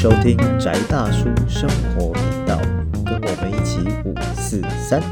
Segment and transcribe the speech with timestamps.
[0.00, 2.56] 收听宅大叔生活频道，
[3.04, 5.02] 跟我们一起五四三。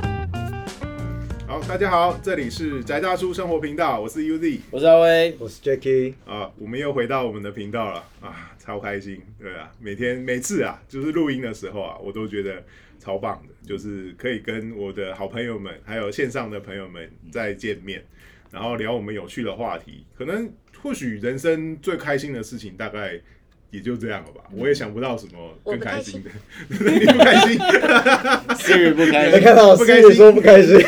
[1.44, 8.04] 好，大家好，这里是宅大叔生活频道，我是 UZ 我是阿威，我是 Jacky，啊，我们又回到我们的频道了。
[8.20, 12.62] 啊，超开心，对啊，每天每次啊，就是录音的时候啊，我都觉得
[13.00, 18.04] 超棒的，就是可以跟我的好朋友们，还有线上的朋友们再见面，
[18.52, 20.48] 然后聊我们有趣的话题，可能
[20.80, 23.20] 或许人生最开心的事情大概。
[23.70, 26.30] 也就这样了吧，我也想不到什么更开心的。
[26.68, 26.76] 你
[27.06, 27.58] 不开心，
[28.56, 30.12] Siri 不开没心，看到不开心？
[30.14, 30.78] 说不开心，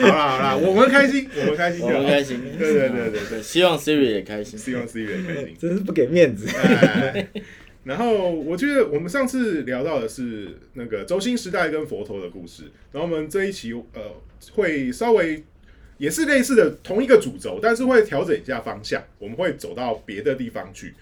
[0.00, 4.58] 好啦好啦，我们开心，我们开心，我们开心，对对对对对，希望 Siri 也开心。
[4.58, 5.54] 希望 Siri 也开心。
[5.60, 6.48] 真是不给面子。
[6.56, 7.28] 哎，
[7.84, 14.00] 然后我觉得我们上次聊到的是那个周星时代跟佛陀的故事，然后我们这一期呃
[14.52, 15.44] 会稍微
[16.02, 20.94] 也是类似的同一个主轴，但是会调整一下方向，我们会走到别的地方去。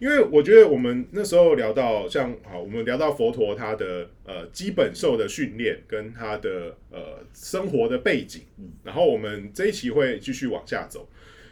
[0.00, 8.42] 因为我觉得我们那时候聊到像好，我们聊到佛陀他的呃基本受的训练跟他的呃生活的背景，
[8.82, 11.08] 然后我们这一期会继续往下走。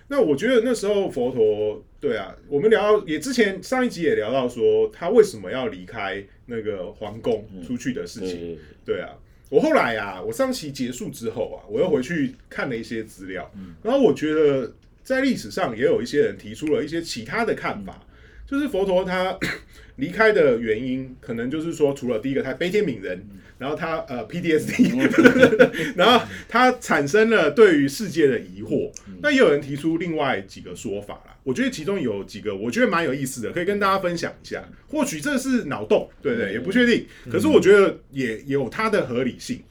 [0.09, 8.59] 那我觉得那时候佛陀，对啊，我们聊到也之前上一集也聊到说他为什么要离开那个皇宫出去的事情。
[8.85, 9.11] 对，对啊，
[9.49, 13.51] 我后来啊，我上期结束之后啊，我又回去看了一些资料，
[13.83, 18.01] 然后我觉得在历史上也有一些人提出了一些其他的看法，
[18.47, 19.39] 就是佛陀他
[19.97, 23.25] 离开的原因，可能就是说，除了第一个他悲天悯人，
[23.59, 24.97] 然后他呃 PDSD，
[25.97, 28.91] 然后他产生了对于世界的疑惑，
[29.23, 31.37] 那也有人提出另外几个说法啦。
[31.43, 34.63] 我觉得其中有几个我觉得蛮有意思的，可以跟大家分享一下。
[34.89, 36.53] 或许这是脑洞，对不对？
[36.53, 39.63] 也不确定，可是我觉得也有它的合理性。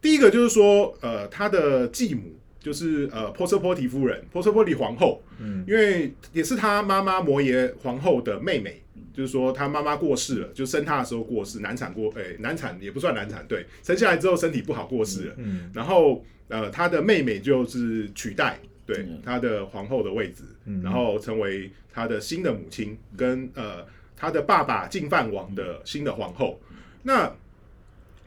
[0.00, 18.58] 第一个就是说，呃，他的继母就是呃波瑟波提夫人，波瑟波提皇后，嗯，因为也是他妈妈摩耶皇后的妹妹，就是说他妈妈过世了，就生他的时候过世，难产过，诶、难产也不算难产，对，生下来之后身体不好过世了，嗯，然后呃，他的妹妹就是取代。
[18.86, 20.44] 对他的皇后的位置，
[20.82, 23.82] 然后成为他的新的母亲，跟呃
[24.14, 26.60] 他的爸爸进饭王的新的皇后。
[27.02, 27.34] 那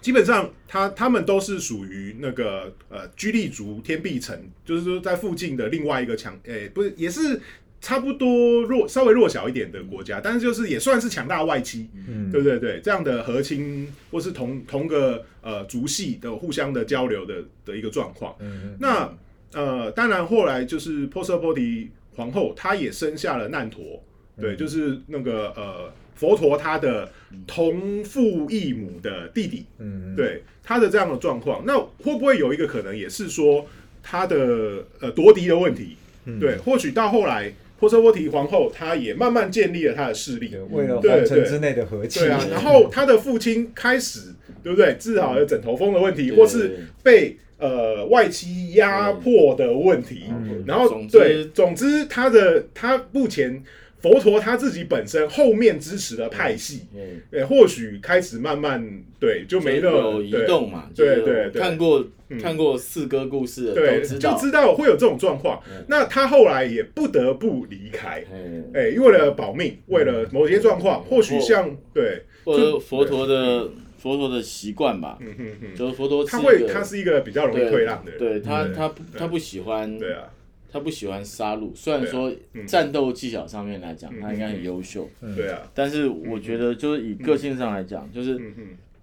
[0.02, 7.40] 基本上他他们都是属于那个呃居利族天臂城，就是说在附近的另外一个强，诶、不是也是
[7.80, 12.31] 差不多弱稍微弱小一点的国家，但是就是也算是强大外戚，嗯。
[12.31, 12.59] 对对？
[12.59, 18.36] 对，这样的和亲或是同同个呃族系的互相的交流的的一个状况。
[18.80, 19.12] 那
[19.53, 24.03] 呃，当然后来就是波瑟波提皇后，她也生下了难陀，
[24.40, 27.10] 对，就是那个呃佛陀他的
[27.46, 33.66] 同父异母的弟弟，嗯，对他的这样的状况，那会不会有一个可能也是说
[34.04, 35.96] 他的呃夺嫡的问题？
[36.42, 44.98] 对，或许到后来波瑟波提皇后她也慢慢建立了她的势力，为了对皇城之内的和气，对啊，然后她的父亲开始，对不对？
[45.00, 50.66] 治好了枕头风的问题，或是被呃外戚压迫的问题，嗯。
[50.68, 53.64] 然后对，总之他的他目前
[54.12, 58.84] 佛陀他自己本身后面支持的派系，嗯，对，或许开始慢慢
[59.19, 60.90] 对就没那么有移动嘛？
[60.95, 62.38] 对对对看过嗯。
[62.41, 65.62] 看过四哥故事的对，都知道，就知道会有这种状况。
[65.88, 80.24] 那他后来也不得不离开，嗯，哎，为了保命，为了某些状况，或许像对，或者佛陀的佛陀的习惯吧，嗯哼哼，就是佛陀他会他是一个比较容易对退让的人，对他他不他不喜欢对啊。
[80.72, 82.66] 他不喜欢杀戮，虽然说嗯。
[82.68, 88.40] 战斗技巧上面来讲他应该很优秀，对啊，但是我觉得就是以个性上来讲，就是。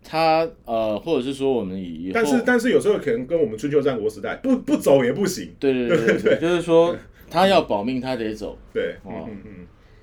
[0.06, 6.94] 他呃，或者是说我们以但是但是有时候可能跟我们春秋战国时代不不走也不行，对对对对对， 就是说
[7.30, 8.58] 他要保命，他得走。
[8.70, 9.26] 对，哦。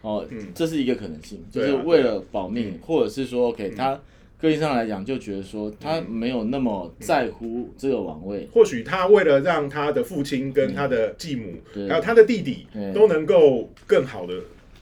[0.02, 4.02] 哦嗯，这是一个可能性，就是为了保命，或者是说 OK，他
[4.42, 11.88] 个性上来讲就觉得说他没有那么在乎这个王位，或许他为了让他的父亲跟他的继母，对。
[11.88, 14.34] 还有他的弟弟都能够更好的，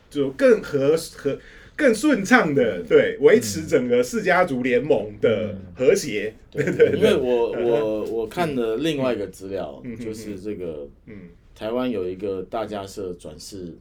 [0.09, 1.37] 就更和和
[1.75, 11.15] 更顺畅的对维持整个世家族联盟的和谐，对 对因为，我我我看的另外一个资料就是这个嗯。
[11.55, 13.75] 台湾有一个大家社转世。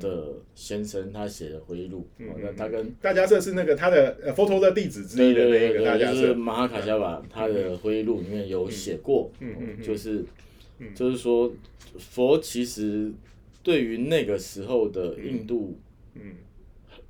[0.00, 10.24] 的先生，他写的回忆录，哦那他跟大家这是那个他的呃佛陀的弟子之对一的那个大家就是，马哈卡加瓦他的回忆录里面有写过，嗯嗯嗯就是
[10.94, 11.52] 就是说
[11.98, 13.12] 佛其实
[13.62, 15.78] 对于那个时候的印度
[16.14, 16.34] 嗯。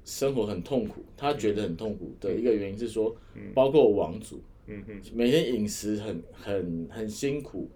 [0.02, 3.14] 生活很痛苦，他觉得很痛苦的一个原因是说，
[3.54, 5.00] 包括王族嗯嗯。
[5.14, 7.70] 每天饮食很很很辛苦，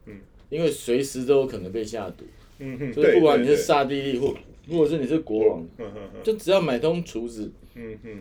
[0.49, 2.25] 因为随时都有可能被下毒，
[2.59, 3.57] 嗯嗯，就是不管你是对。
[3.57, 4.35] 刹帝利或
[4.71, 5.67] 或者是你是国王，
[6.23, 8.19] 就只要买通厨子，嗯嗯，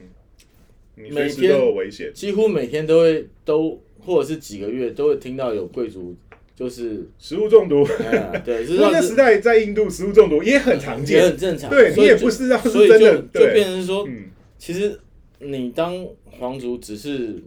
[0.95, 2.11] 每天有危险。
[2.13, 6.15] 几乎每天都会都或者是几个月都会听到有贵族
[6.55, 11.19] 就是，食物中毒，哎呀，对，就 是因为那个时代在印度食物中毒也很常见。
[11.19, 11.29] 也。
[11.29, 14.25] 很正常，对你所以就也不知道是所以真的就就变成说，嗯。
[14.59, 14.97] 其实
[15.39, 17.41] 你当皇族只是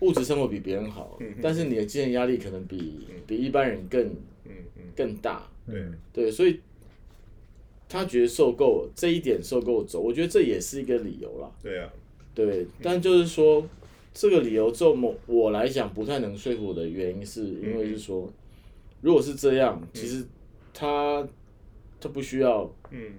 [0.00, 4.00] 物质生活比别人好，嗯但是你的精神压力可能比比一般人更
[4.44, 6.60] 嗯嗯，更大，对，对，所以
[7.88, 11.50] 他觉得受够了这一点受够走，我觉得这也是一个理由啦。
[11.62, 11.88] 对啊，
[12.34, 13.64] 对，但就是说
[14.12, 18.28] 这个理由，就某我来讲不太能说服我的原因，是因为是说，
[19.00, 20.24] 如果是这样，其实
[20.72, 21.26] 他
[22.00, 23.12] 他不需要嗯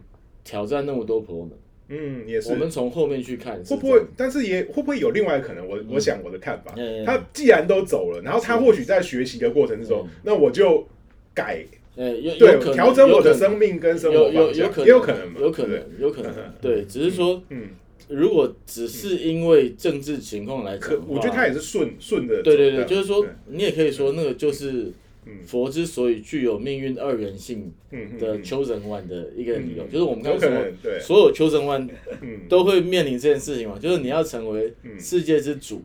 [0.43, 1.51] 挑战那么多婆们。
[1.87, 2.51] 嗯，也是。
[2.51, 4.01] 我们从后面去看，会不会？
[4.17, 5.67] 但是也会不会有另外可能？
[5.67, 6.73] 我我想我的看法
[7.05, 10.83] 他既然都走了，然后他或许在学习的过程之中嗯，那我就
[11.31, 11.63] 改
[11.95, 16.31] 呃，有有对可能调整我的生命跟生活有有，有可有可能，有可能有可能
[16.61, 17.69] 对，只是说嗯，
[18.09, 24.91] 如果只是因为政治情况来讲可，我觉得他也是顺顺的对对对，就是说你也可以说那个就是
[25.25, 25.43] 嗯。
[25.45, 27.71] 佛之所以具有命运二元性
[28.19, 31.89] 的嗯 chosen one 的一个理由，嗯就是我们刚有刚说所有 chosen one
[32.21, 32.41] 嗯。
[32.47, 35.81] 都会面临这件事情嘛，就是你要成为世界之主，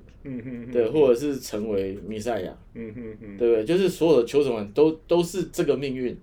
[0.73, 3.65] 对，或者是成为弥赛亚，对不对？
[3.65, 6.17] 就是所有的 chosen one 都都是这个命运，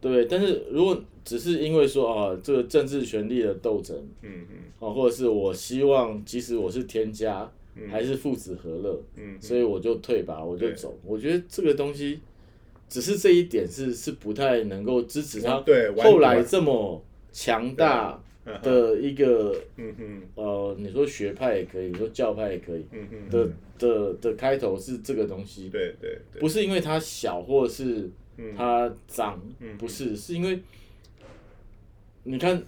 [0.00, 0.26] 对不对？
[0.26, 4.56] 但是如果只是因为说啊，这个政治权力的斗争，嗯嗯。
[4.78, 7.50] 哦，或者是我希望即使我是天家，
[7.90, 10.98] 还是父子和乐，嗯，所以我就退吧，我就走。
[11.04, 12.20] 我觉得这个东西，
[12.88, 17.02] 只是这一点是是不太能够支持他对后来这么
[17.32, 28.54] 强大嗯的一个嗯嗯呃，你说学派也可以，你说教派也可以嗯嗯，的的的开头是这个东西，对对对，不是因为他小或者是嗯。
[28.56, 29.40] 它脏，
[29.78, 30.60] 不是，是因为
[32.24, 32.62] 你看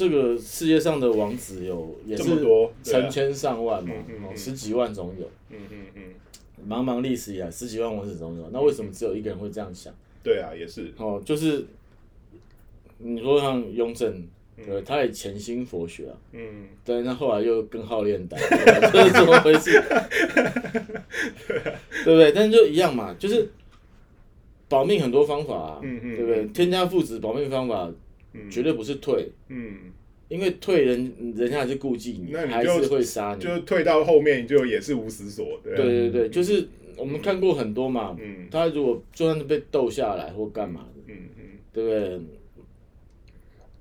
[0.00, 2.24] 这个世界上的王子有也是
[2.82, 3.92] 成千上万嘛，
[4.34, 5.30] 十几万总有。
[5.50, 6.02] 嗯嗯嗯，
[6.66, 9.92] 茫茫历史以来，十几万王子总有，那为什么只有一个人会这样想？
[10.22, 11.66] 对啊，也是，哦，就是
[12.96, 14.26] 你说像雍正，
[14.64, 18.40] 对，他也潜心佛学啊，嗯对，那后来又更好炼丹，
[18.90, 19.72] 这是怎么回事？
[22.04, 22.32] 对不对？
[22.32, 23.50] 但是就一样嘛，就是
[24.66, 26.46] 保命很多方法啊，嗯嗯对不对？
[26.54, 27.92] 添加父子保命方法
[28.50, 29.76] 绝对不是退，嗯，
[30.28, 33.44] 因为退人人家还是顾忌你，那你就是会杀你。
[33.44, 35.76] 就退到后面就也是无死所，对啊。
[35.76, 38.46] 对对对，就是我们看过很多嘛，嗯。
[38.50, 41.44] 他如果就算是被斗下来或干嘛的，嗯嗯。
[41.72, 42.20] 对不对？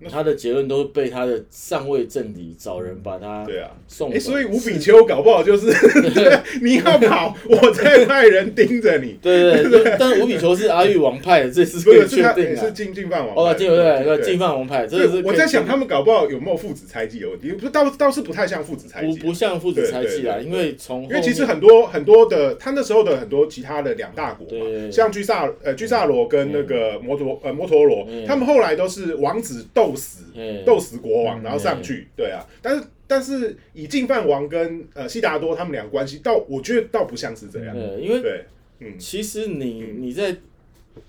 [0.10, 3.70] 他的结论都被他的上位政敌找人把他对啊。
[3.88, 4.16] 送走。
[4.16, 5.68] 哎，所以吴比丘搞不好就是
[6.62, 9.18] 你要跑，我再派人盯着你。
[9.22, 12.62] 对对对，但是吴比丘是阿育王派的，这是不可以是是他也确定的。
[12.62, 30.64] 是进进犯王哦，派，对对对，对进犯王派，这个是，我在想他们搞不好有没有父子猜忌的问题，不倒倒是不太像父子猜忌，不不像父子猜忌啦，对对对因为从因为其实很多很多的，他那时候的很多其他的两大国嘛，像居萨呃居萨罗跟那个摩陀呃摩陀罗，嗯他们后来都是王子斗死嗯。
[30.66, 31.44] 斗死国王，嗯。
[31.44, 38.46] 然后上去，对啊，但是但是以净饭王跟呃悉达多他们俩关系，倒我觉得倒不像是这样，的，因为对，
[38.80, 38.98] 嗯。
[39.00, 40.36] 其实你你在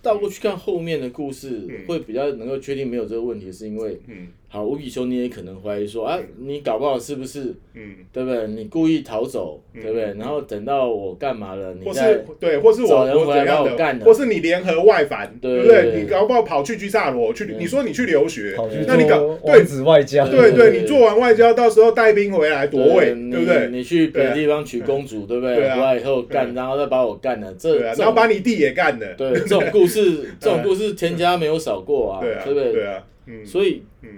[0.02, 8.48] 倒过去看后面的故事，会比较能够确定没有这个问题，是因为嗯好吴比丘你也可能怀疑说啊，你搞不好是不是嗯，对不对？
[8.48, 10.02] 你故意逃走，对不对？
[10.18, 14.04] 然后等到我干嘛了，你或再是对，或是我人我回来把怎样的，我干了。
[14.04, 15.82] 或是你联合外反，对不对？
[15.82, 23.68] 对对你搞不好跑去居萨罗去，你说你去留学跑去，那你搞做对子外交，对对对，你做完外交，到时候带兵回来夺位，你对不对？
[23.70, 25.54] 你去别的地方娶公主，对不对？
[25.54, 32.72] 回来以后干，然后再把我干了，这啊，这然后把你弟也干了，对这种故事， 这种故事田家没有少过啊，对啊，对不对？
[32.72, 33.46] 对啊，嗯。
[33.46, 34.08] 所以嗯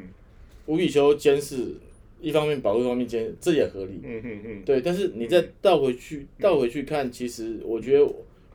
[0.66, 1.75] 吴比丘监视，
[2.21, 4.00] 一方面保护，一方面监视，这也合理。
[4.02, 8.07] 嗯嗯嗯，对，但是你再倒回去，倒回去看，其实我觉得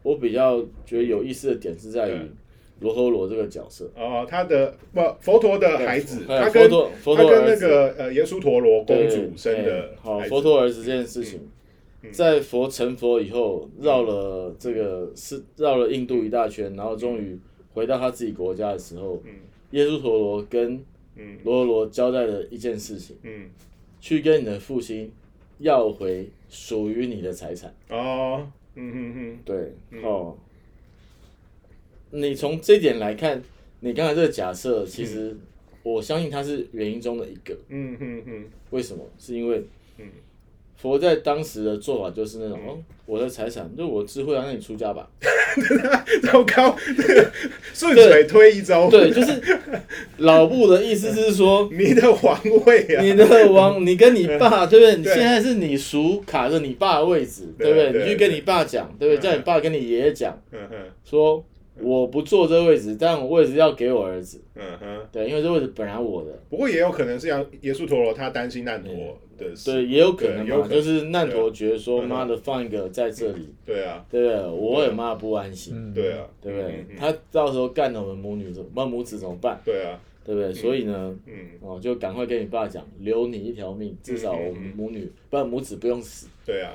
[0.04, 2.14] 我比较觉得有意思的点是在于
[2.80, 6.70] 罗诃罗这个角色，哦，他的不佛陀的孩子，他跟
[7.02, 11.40] 佛陀跟那个呃耶稣陀罗公主生的哎好佛陀儿子这件事情，
[12.04, 17.38] 嗯在佛成佛以后，绕了这个是绕了印度一大圈，然后终于
[17.74, 19.32] 回到他自己国家的时候，嗯。
[19.72, 20.82] 耶稣陀罗跟
[21.18, 21.38] 嗯。
[21.44, 23.50] 罗罗交代了一件事情，嗯。
[24.00, 25.12] 去跟你的父亲
[25.60, 27.74] 要回属于你的财产。
[27.90, 29.40] 哦，嗯嗯嗯。
[29.44, 30.38] 对，哦，
[32.12, 33.42] 你从这点来看，
[33.80, 35.36] 你刚才这个假设，其实
[35.84, 37.58] 我相信它是原因中的一个。
[37.70, 38.46] 嗯嗯嗯。
[38.70, 39.04] 为什么？
[39.18, 39.64] 是因为
[40.78, 45.10] 佛在当时的做法就是那种，哦，我的财产就我智慧啊，那你出家吧。
[46.22, 46.76] 糟糕，
[47.74, 49.42] 顺水推一招，对，就是
[50.18, 54.96] 老布的意思是说， 你的皇位啊，你的王，你跟你爸，对不对？
[54.98, 57.92] 你现在是你叔卡着你爸的位置，对对不对？
[57.92, 59.20] 对你去跟你爸讲，对不对？
[59.20, 59.22] 嗯。
[59.22, 60.40] 叫你爸跟你爷爷讲，
[61.04, 61.44] 说
[61.82, 65.00] 我不坐这个位置，但我位置要给我儿子，嗯哼。
[65.12, 68.94] 对，因为这位置本来我的，不过也有可能是杨耶稣陀罗他担心难陀
[69.38, 74.48] 的事，对，也有可能嘛，就是难陀觉得说，嗯妈的放一个在这里，对啊，对不对？
[74.50, 75.94] 我也妈不安心，嗯。
[75.94, 76.86] 对啊，对不对？
[76.98, 78.90] 他到时候干了我们母女怎么办？
[78.90, 79.62] 母子怎么办？
[79.64, 80.54] 对啊，对不对？
[80.54, 86.28] 所以呢，嗯，哦，就赶快跟你爸讲，留你一条命，至少我们母女，不然母子不用死。
[86.46, 86.74] 对啊，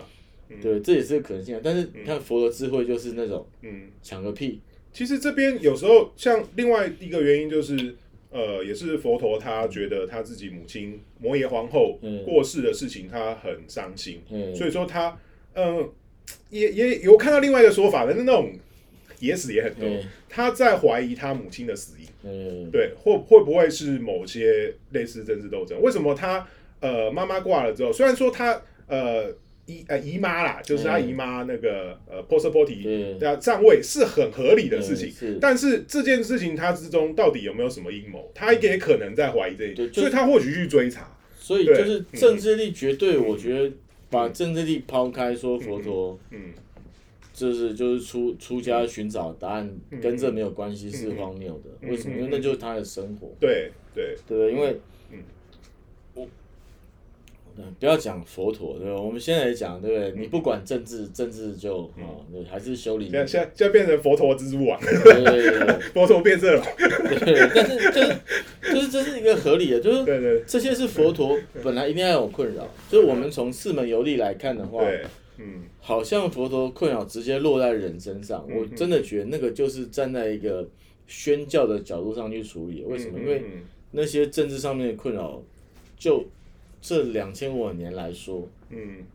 [0.60, 1.60] 对，这也是可能性啊。
[1.62, 4.60] 但是你看佛的智慧就是那种嗯，抢个屁，
[4.92, 7.94] 其实这边有时候像另外一个原因就是，
[8.32, 15.16] 呃，也是佛陀他觉得他自己母亲摩耶皇后嗯过世的事情，他很伤心，嗯，所以说他，
[15.54, 15.88] 嗯、
[16.50, 18.52] 也也有看到另外一个说法，但是那种
[19.20, 22.06] 野史也很多，嗯他在怀疑他母亲的死因。
[22.24, 25.78] 嗯，对，会会不会是某些类似政治斗争？
[25.82, 26.48] 为什么他
[26.80, 29.30] 呃妈妈挂了之后，虽然说他呃
[29.78, 38.30] 姨呃姨妈啦，就是他嗯姨妈那个呃 p o s p o t 对 i 对啊上位是很合理的事情，嗯是但是这件事情他之中到底有没有什么阴谋？
[38.34, 41.16] 他也可能在怀疑这一点，所以他或许去追查。
[41.36, 43.74] 所以就是政治力绝对，我觉得
[44.08, 46.52] 把政治力抛开，说佛陀嗯
[47.32, 51.70] 就是就是出出家寻找答案，嗯跟这没有关系是荒谬的。
[51.80, 52.14] 嗯为什么？
[52.14, 54.52] 嗯因为那就是他的生活，对对，对？
[54.52, 54.78] 因为
[55.10, 55.18] 嗯
[56.14, 56.28] 我。
[57.58, 59.00] 嗯不要讲佛陀，对吧？
[59.00, 60.20] 我们现在也讲，对不对？
[60.20, 63.10] 你不管政治，政治就啊，对，还是修理你。
[63.10, 72.68] 现在现在变成佛陀蜘蛛网，对对对对佛陀变色龙，对，但是就是就是这是一个合理的，就是对对这些是佛陀本来一定要有困扰。
[72.88, 75.04] 就是我们从四门游历来看的话，对，
[75.38, 80.68] 嗯好像佛陀困扰直接落在人身上，嗯我真的觉得那个就是站在一个
[81.06, 82.82] 宣教的角度上去处理。
[82.84, 83.18] 为什么？
[83.18, 85.42] 因为嗯那些政治上面的困扰，
[85.98, 86.24] 就
[86.82, 89.06] 这两千五百年来说，嗯。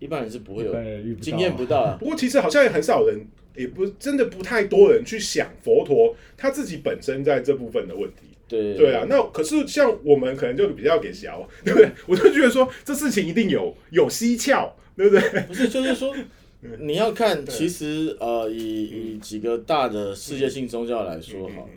[0.00, 0.74] 一般人是不会有
[1.20, 1.96] 经验不到啊。
[2.00, 3.24] 不过其实好像也很少人，
[3.56, 8.26] 也不真的不太多人去想佛陀他自己本身在这部分的问题。
[8.46, 11.88] 对对啊，那可是像我们可能就比较给小，对不对？
[12.06, 15.40] 我就觉得说这事情一定有有蹊跷，对不对？
[15.46, 16.14] 不是，就是说，
[16.60, 21.68] 嗯 你要看，其实呃，以以几个大的世界性宗教来说好了，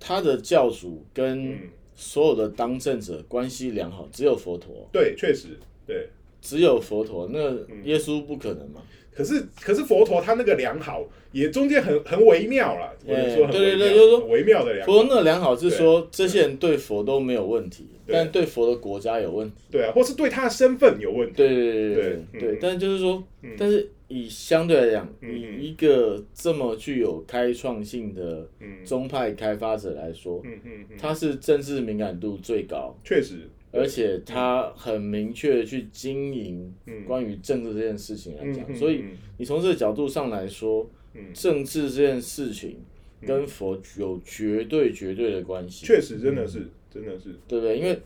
[0.00, 1.58] 他的教主跟嗯
[1.96, 6.08] 所有的当政者关系良好，只有佛陀，对，确实对。
[6.42, 8.80] 只有佛陀，那嗯耶稣不可能嘛？
[9.16, 19.56] 可是可是佛陀他那个良好也中间很很微妙了，我能说很对对对就是说微妙的良佛好，那良好是说这些人对佛都没有问题，但对佛的国家有问题。
[19.70, 21.94] 对啊，或是对他的身份有问题，对对对
[22.32, 28.84] 对对但是就是说嗯，但是以相对来讲，以一个这么具有开创性的嗯。
[28.84, 37.04] 宗派开发者来说，嗯嗯嗯，他是政治敏感度最高，确实，而且他很明确的去经营嗯。
[37.04, 41.32] 关于政治这件事情来嗯讲，嗯所以嗯你从这个角度上来说，嗯。
[41.34, 42.78] 政治这件事情
[43.22, 47.78] 跟佛有绝对绝对的关系，确实真的是真的是，对不对？
[47.78, 47.98] 因为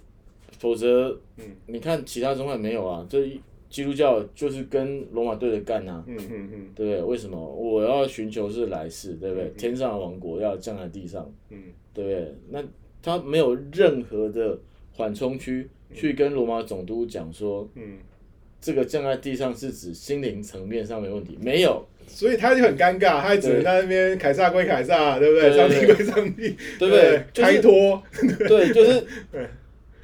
[0.58, 6.68] 否则嗯，你看其他宗派没有啊，这一基督教就是跟罗马对着干啊，嗯嗯嗯。
[6.74, 7.02] 对不对？
[7.02, 7.38] 为什么？
[7.38, 9.48] 我要寻求是来世，对不对？
[9.56, 11.58] 天上的王国要降在地上，嗯。
[11.92, 12.34] 对不对？
[12.50, 12.64] 那
[13.02, 14.58] 他没有任何的
[15.00, 17.96] 缓冲区去跟罗马总督讲说，嗯，
[18.60, 23.64] 这个降在地上是指心灵层面上没问题，没有，所以他就很尴尬，他只能对。
[23.64, 25.56] 在那边凯撒归凯撒，对不对？
[25.56, 27.24] 上帝对对归上帝，对不对？
[27.32, 28.02] 就是开脱。
[28.46, 29.06] 对，就是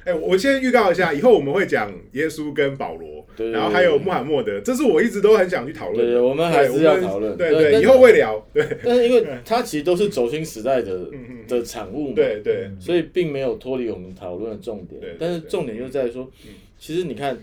[0.03, 6.21] 哎、我先预告一下，以后我们会讲耶稣跟保罗，对对然后还有穆罕默德，这是我一直都很想去讨论的。
[6.21, 7.37] 我们还是要讨论。
[7.37, 8.43] 对对，以后会聊。
[8.51, 8.67] 对。
[8.83, 11.07] 但是因为它其实都是轴心时代的
[11.47, 14.99] 的产物嘛，对对，所以并没有脱离我们讨论的重点。
[15.19, 17.37] 但是重点就在于说嗯，其实你看，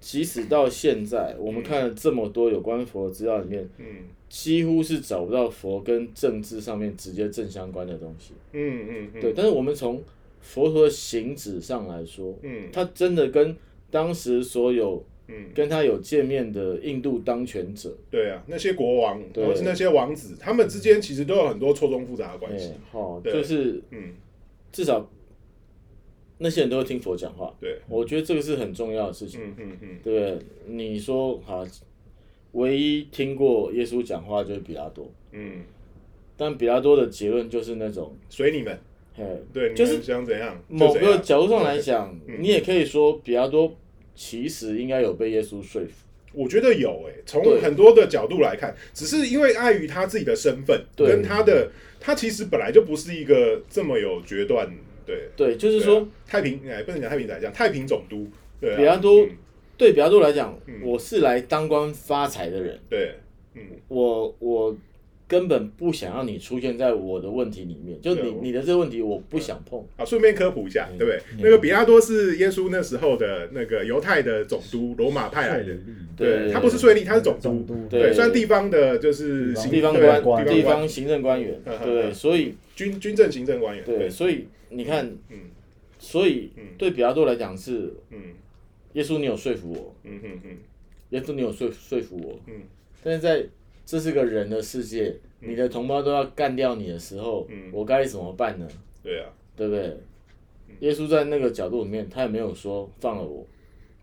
[0.00, 3.86] 即使到现在，我们看了这么多有关佛的资料里面，嗯。
[4.28, 8.34] 几乎是找不到佛跟政治上面直接正相关的东西。
[8.52, 10.04] 嗯嗯嗯，对，但是我们从
[10.42, 12.68] 佛陀的行止上来说，嗯。
[12.70, 13.56] 他真的跟
[13.90, 24.14] 当时所有嗯，跟他有见面的印度当权者，对啊，那些国王对或是那些王子，他们之间其实都有很多错综复杂的关系哎。，哦，对就是嗯，
[24.72, 25.08] 至少
[26.38, 29.40] 那些人都会听佛讲话，对，我觉得这个是很重要的事情。
[29.42, 30.38] 嗯嗯嗯，对不对？
[30.66, 31.66] 你说好，
[32.52, 35.62] 唯一听过耶稣讲话就是比拉多，嗯，
[36.36, 38.78] 但比拉多的结论就是那种，随你们，
[39.14, 40.58] 嘿，对，就是想怎样？
[40.68, 43.76] 某个角度上来讲，嗯你也可以说比拉多
[44.18, 45.92] 其实应该有被耶稣说服。
[46.32, 51.70] 我觉得有诶、从很多的角度来看，只是因为碍于他自己的身份跟他的，
[52.00, 54.68] 他其实本来就不是一个这么有决断，
[55.06, 58.26] 对，对，就是说，太平哎，不能讲太平仔，讲太平总督，
[58.60, 59.30] 对啊，比较多嗯。
[59.78, 60.80] 对比较多来讲，嗯。
[60.82, 63.14] 我是来当官发财的人，对，
[63.54, 64.76] 嗯，我我
[65.28, 69.84] 根本不想让你出现在我的问题里面，就你你的这个问题我不想碰。
[69.96, 71.20] 好，顺便科普一下，嗯对不对？
[71.32, 71.40] 嗯。
[71.42, 75.76] 那个比拉多是耶稣那时候的那个犹太的总督，罗马派来的，
[76.16, 76.46] 对。
[76.46, 85.36] 对他不是税吏，他是总督，对对，算地方的，就是地方官、地方行政官员，对，嗯所以军军政行政官员，对，所以你看，嗯。
[85.98, 86.62] 所以嗯。
[86.78, 88.18] 对比拉多来讲是嗯。
[88.94, 90.56] 耶稣，你有说服我，嗯嗯嗯。
[91.10, 92.62] 耶稣你有说说服我，嗯。
[93.04, 93.44] 但是在
[93.88, 97.70] 这是个人的世界，你的同胞都要干掉你的时候，嗯。
[97.72, 98.68] 我该怎么办呢？
[99.02, 99.24] 对啊。
[99.56, 99.96] 对不对？
[100.80, 103.46] 耶稣在那个角度里面，他也没有说放了我，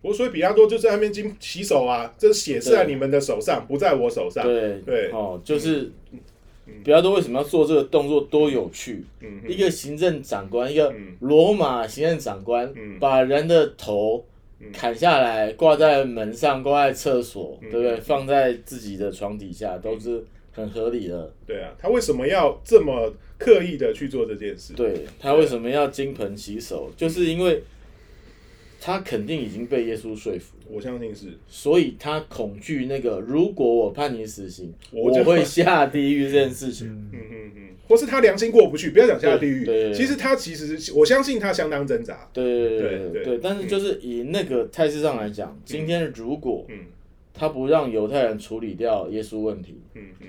[0.02, 4.44] 我所以比拉多就在那边经洗手啊，这血是在你们的手上，不在我手上。
[4.44, 4.80] 对。
[4.80, 5.12] 对。
[5.12, 5.92] 哦，就是
[6.84, 9.06] 比拉多为什么要做这个动作，多有趣！
[9.20, 9.44] 嗯。
[9.48, 11.16] 一个行政长官，一个嗯。
[11.20, 12.98] 罗马行政长官，嗯。
[13.00, 14.26] 把人的头
[14.74, 17.98] 砍下来，挂在门上，挂在厕所，嗯对不对？
[17.98, 21.32] 放在自己的床底下，都是很合理的。
[21.46, 24.74] 对啊，他为什么要这么刻意的去做这件事？
[24.74, 27.62] 对他为什么要金盆洗手，就是因为
[28.80, 31.28] 他肯定已经被耶稣说服，我相信是。
[31.48, 36.88] 所以他恐惧那个如果我判你死刑，我我会下地狱这件事情。
[36.88, 37.12] 嗯。
[37.14, 39.66] 嗯嗯，或是他良心过不去，不要讲下地狱。
[39.94, 42.30] 其实他其实我相信他相当挣扎。
[42.34, 46.80] 对对对对对对，但是就是以那个态势上来讲，今天如果嗯。
[47.38, 50.28] 他不让犹太人处理掉耶稣问题，嗯嗯，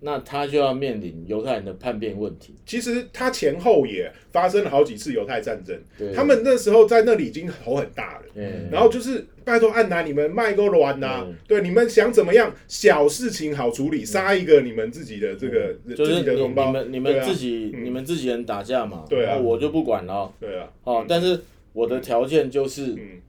[0.00, 2.54] 那他就要面临犹太人的叛变问题。
[2.64, 8.22] 其实他前后也发生了好几次犹太战争，对他们那时候在那里已经头很大了。
[8.34, 11.34] 嗯，然后就是拜托安娜，你们卖个卵呐嗯！
[11.48, 12.54] 对，你们想怎么样？
[12.68, 16.70] 小事情好处理，杀一个你们自己的这个嗯就是你你己的同胞。
[16.70, 20.32] 们你们自己嗯你们自己人打架嘛，对啊那我就不管了。
[20.38, 21.40] 对啊，哦，但是
[21.72, 23.22] 我的条件就是嗯，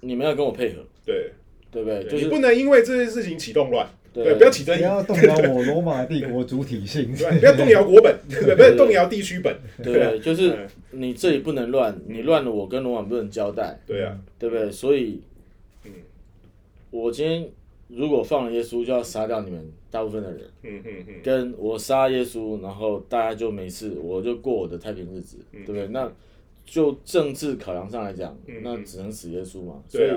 [0.00, 1.32] 你们要跟我配合，对，
[1.70, 2.06] 对不对？
[2.12, 7.12] 你是不能因为这件事情启动乱，对对，不要起争议，不要动摇我罗马帝国主体性。
[7.16, 10.68] 对，不要动摇国本， 对，不要动摇地区本，对，就是嗯
[11.00, 14.70] 你这里不能乱，你乱了我跟罗马不能交代，对啊，对不对？
[14.70, 15.20] 所以，
[15.84, 15.90] 嗯。
[16.90, 17.48] 我今天
[17.88, 25.64] 如果放了耶稣，就要杀掉你们大部分的人，嗯嗯嗯，跟我杀耶稣，然后大家就没事，我就过我的太平日子，嗯。
[25.64, 25.86] 对不对？
[25.88, 26.12] 那
[26.66, 30.10] 就政治考量上来讲，嗯那只能死耶稣嘛，所以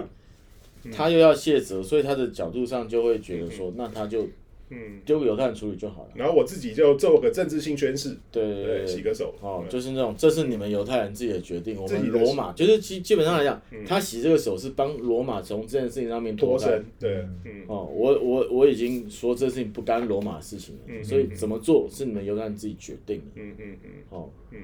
[0.91, 4.27] 他又要卸责，所以他的角度上就会觉得说，那他就
[4.71, 6.09] 嗯，丢给犹太人处理就好了。
[6.15, 9.01] 然后我自己就做个政治性宣誓，对对对对，洗。
[9.03, 11.79] 个手，哦，嗯就是那种，这是你们犹太人自己的决定。
[11.79, 13.85] 我们罗马就是基基本上来讲，嗯。
[13.85, 17.63] 他洗这个手是帮罗马从这件事情上面脱身，对，嗯。
[17.67, 23.23] 哦，我我我已经说这事情不干罗马的事情了，嗯所以怎么做是你们犹太人自己决定的。
[23.35, 23.89] 嗯嗯嗯。
[24.09, 24.29] 哦。
[24.49, 24.61] 嗯。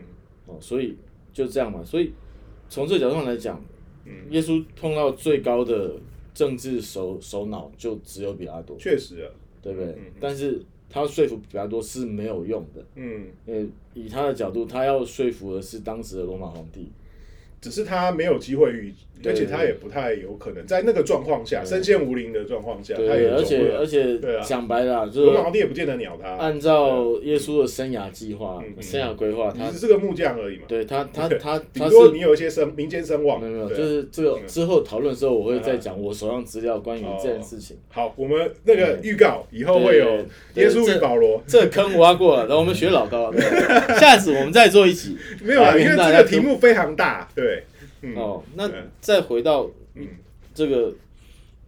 [0.48, 0.98] 哦，所以
[1.32, 1.84] 就这样嘛。
[1.86, 2.12] 所以
[2.68, 3.64] 从这个角度上来讲，
[4.06, 5.94] 嗯，耶稣碰到最高的
[6.42, 9.30] 政治首首脑就只有比拉多，确实啊，
[9.62, 9.90] 对不对？
[9.92, 12.84] 嗯但是他说服比拉多是没有用的。
[12.96, 16.88] 嗯，呃，以他的角度，他要说服的是当时的罗马皇帝。
[17.62, 18.94] 只是他没有机会遇，
[19.24, 24.44] 而且他也不太有可能在那个状况下，身陷无灵的状况下，他对，也而且而且对啊。
[24.44, 34.48] 讲白了啊，就罗马是皇帝也不见得鸟他，按照耶稣的生涯计划生涯规划，他你只是个木匠而已嘛，对他他他顶他说你有一些声民间声望，没有没有，就是这个嗯。
[34.48, 37.78] 之后讨论的时候，我会再讲我手上资料关于哦这件事情。
[37.90, 40.18] 好，我们那个预告以后会有
[40.56, 43.42] 耶稣与保罗，这坑挖过了，然后我们学老高，对。
[44.00, 45.16] 下次我们再做一集。
[45.44, 47.51] 没有啊，因为这个题目非常大，对，
[48.02, 48.16] 嗯。
[48.16, 50.08] 哦，那再回到嗯。
[50.54, 50.94] 这个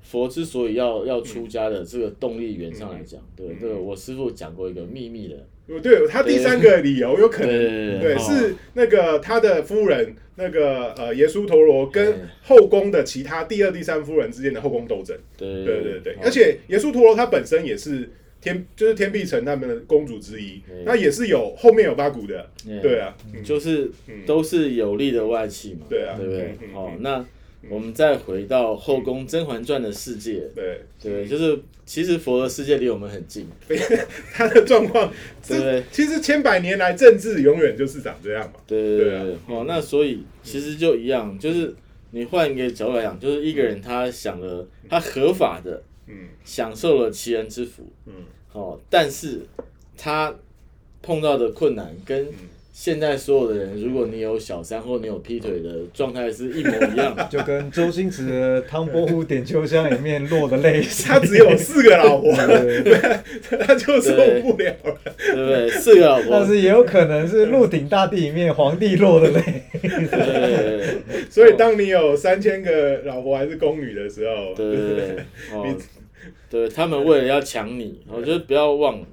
[0.02, 15.18] 佛之所以要要出家的这个动力源上来讲，对嗯这个我师傅讲过一个秘密的，对他第三个理由有可能对是那个他的夫人，那个呃耶稣陀罗跟嗯后宫的其他第二、第三夫人之间的后宫斗争。
[15.38, 16.20] 对对对对，哦。
[16.26, 18.12] 而且耶稣陀罗他本身也是
[18.44, 22.82] 天，就是天碧城他们的公主之一对，那也是有后面有八股的，嗯。
[22.82, 23.42] 对啊，嗯。
[23.44, 24.26] 就是嗯。
[24.26, 26.16] 都是有力的外戚嘛，对啊。
[26.18, 26.42] 对不对？
[26.42, 26.74] 嗯嗯？
[26.74, 27.26] 好嗯，那
[27.70, 33.48] 我们再回到后宫《甄嬛传》的世界，对，对，就是其实佛的世界离我们很近，
[34.34, 35.10] 他的状况，
[35.48, 39.24] 对其实千百年来政治永远就是长这样嘛，对对对啊。
[39.24, 41.74] 对对，哦，那所以其实就一样，就是
[42.12, 48.14] 你换一个角度来讲，就是一个人他想了，他合法的嗯享受了其人之福，嗯
[48.52, 49.42] 哦，但是
[49.98, 50.34] 他
[51.02, 52.28] 碰到的困难跟
[52.72, 57.24] 现在所有的人，如果你有小三或你有劈腿的状态是一模一样的。
[57.30, 65.00] 就跟周星驰的《唐伯虎点秋香》里面落的泪，他只有四个老婆，对他就受不了了。
[65.18, 65.70] 对不对？
[65.70, 69.64] 四个老婆但，是也有可能是《鹿鼎大帝》里面皇帝落的泪。
[71.30, 75.18] 所以，当你有三千个老婆还是宫女的时候，对对对，
[75.54, 75.78] 哦，
[76.50, 79.08] 对他们为了要抢你，我觉得不要忘了，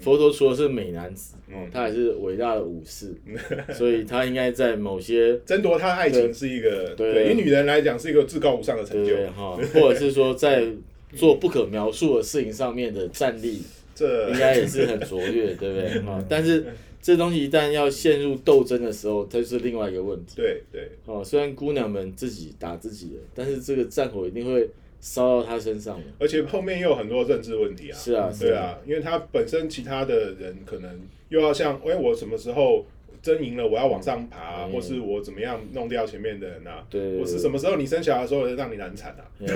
[0.00, 3.12] 佛陀除了是美男子，哦嗯，他还是伟大的武士，
[3.74, 9.16] 所以他应该在某些争夺他的爱情是一个，对对，以女人来讲是一个至高无上的成就。
[9.36, 10.64] 哈，或者是说在
[11.14, 13.62] 做不可描述的事情上面的战力，
[13.94, 14.30] 这。
[14.30, 16.00] 应该也是很卓越，对不对？
[16.00, 16.64] 哈，但是
[17.02, 20.36] 这东西一旦要陷入斗争的时候，它就是另外一个问题。
[20.36, 26.04] 对对，哦，虽然姑娘们自己打自己的，但是这个战火一定会烧到她身上的。
[26.20, 27.98] 而且后面又有很多政治问题啊。
[27.98, 32.86] 是啊，是对，啊，因为他本身其他的人可能又要像，哎，我什么时候
[33.20, 36.86] 争赢了，我要往上爬，嗯或是我怎么样弄掉前面的人啊？
[36.88, 39.26] 对，我是什么时候你生小孩的时候让你难产啊？
[39.40, 39.48] 对？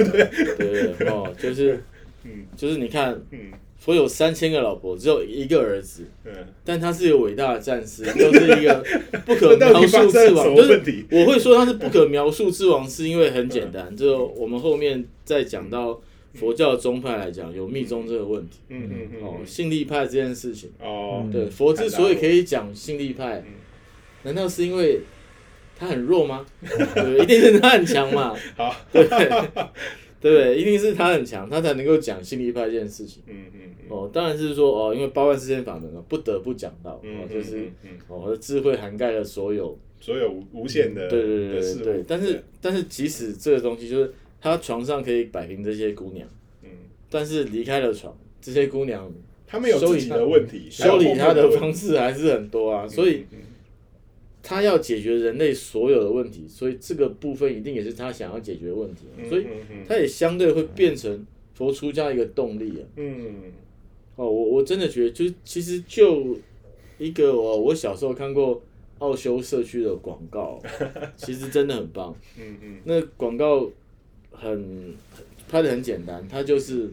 [0.57, 1.81] 对对 哦，就是，
[2.25, 6.33] 嗯就是你看，嗯佛有三千个老婆，只有一个儿子，嗯，
[6.65, 8.85] 但他是一个伟大的战士， 又是一个
[9.25, 10.57] 不可描述之王。
[10.57, 11.05] 就是问题？
[11.11, 16.01] 我会说他是不可描述之王，是因为很简单，就我们后面再讲到
[16.35, 18.59] 佛教宗派来讲，有密宗这个问题。
[18.71, 23.53] 嗯嗯嗯哦，信力派这件事情，哦，嗯对佛之所以可以讲信力派嗯，
[24.25, 25.01] 难道是因为
[25.79, 26.45] 他很弱吗？
[26.95, 28.35] 对，一定是他很强嘛。
[28.57, 29.43] 好，对对？
[30.21, 30.59] 对？
[30.59, 33.23] 一定是他很强，他才能够讲信力派这件事情。
[33.27, 37.71] 嗯嗯嗯哦，当然是说哦，因为八万四千法门嘛，不得不讲到哦嗯，，就是
[38.09, 39.77] 哦，智慧涵盖了所有。
[39.99, 46.29] 所有无无限的对对对对对，但是但是即使这个东西就是他床上可以摆平这些姑娘，
[46.63, 46.69] 嗯，
[47.09, 49.11] 但是离开了床，这些姑娘
[49.47, 53.25] 他们有自己的问题，修理他的方式还是很多啊，所以
[54.43, 59.47] 他要解决人类所有的问题，所以这个部分一定也是他想要解决的问题，嗯所以
[59.89, 62.85] 他也相对会变成佛出家一个动力啊。
[62.97, 63.35] 嗯
[64.17, 66.37] 哦，我我真的觉得，就其实就
[66.99, 68.61] 一个我我小时候看过
[68.99, 70.59] 奥修社区的广告，
[71.17, 72.15] 其实真的很棒。
[72.39, 73.71] 嗯嗯那广告
[74.33, 74.95] 很
[75.49, 76.91] 拍的很简单，它就是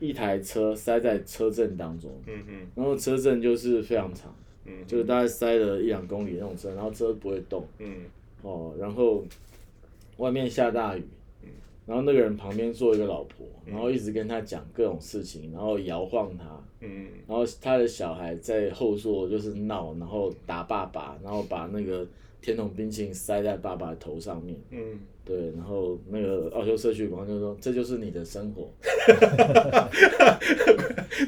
[0.00, 4.34] 一台车塞在车阵当中，嗯嗯然后车阵就是非常长，
[4.64, 7.96] 嗯，就是大概塞了一两公里那种车，然后车不会动嗯
[8.42, 9.22] 哦，然后
[10.16, 11.02] 外面下大雨。
[11.86, 16.44] 然后那个人旁边坐一个老婆，然后一直跟他讲各种事情，然后摇晃他，
[16.80, 17.06] 嗯。
[17.28, 22.06] 然后他的小孩在后座就是闹，然后打爸爸，然后把那个
[22.40, 24.56] 甜筒冰淇淋塞在爸爸的头上面。
[24.70, 28.70] 嗯，对，然后那个奥修社区广告就说：“这就是你的生活。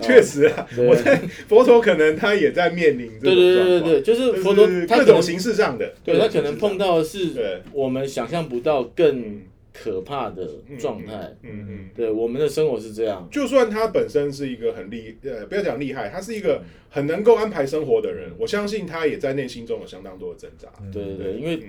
[0.03, 1.17] 确实啊，我在
[1.49, 9.41] 佛陀可能他也在面临”这对种对对对对，就是佛陀各种形式上的，对他可能碰到的是我们想象不到更
[9.83, 11.35] 可怕的状态。
[11.43, 11.91] 嗯嗯。
[11.95, 13.29] 对，我们的生活是这样。
[13.31, 20.69] 就算他本身是一个很厉，呃，不要讲厉害，他是一个很能够安排生活的人，我相信他也在内心中有相当多的挣扎。
[20.93, 21.69] 对对对，因为嗯。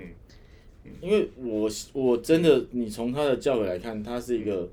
[1.02, 4.66] 因为我我真的，你从他的教诲来看，他是一个